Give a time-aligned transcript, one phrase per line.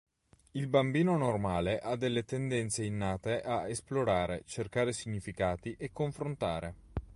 [0.53, 6.75] Il bambino normale ha delle tendenze innate a esplorare, cercare significati e confrontare.